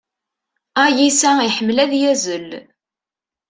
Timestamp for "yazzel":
2.01-2.49